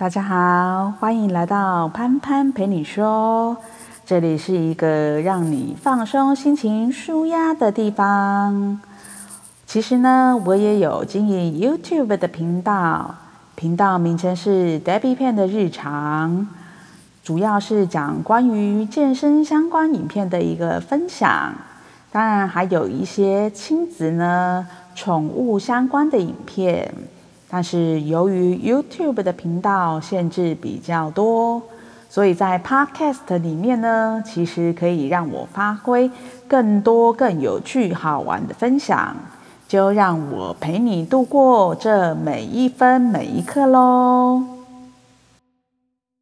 [0.00, 3.54] 大家好，欢迎来到潘潘陪你说。
[4.06, 8.80] 这里是一个让你放松心情、舒压的地方。
[9.66, 13.14] 其实呢，我也有经营 YouTube 的频道，
[13.54, 16.48] 频道名称是 Debbie Pan 的日常，
[17.22, 21.52] 主要是讲关于健身相关影片的一个分享。
[22.10, 26.90] 当然，还有一些亲子呢、宠物相关的影片。
[27.50, 31.60] 但是由于 YouTube 的频道限制比较多，
[32.08, 36.08] 所以在 Podcast 里面呢，其实可以让我发挥
[36.46, 39.16] 更多更有趣好玩的分享，
[39.66, 44.49] 就让我陪你度过这每一分每一刻喽。